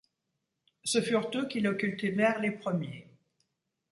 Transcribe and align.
Ce 0.83 0.99
furent 0.99 1.29
eux 1.35 1.47
qui 1.47 1.59
le 1.59 1.75
cultivèrent 1.75 2.39
les 2.39 2.49
premiers. 2.49 3.07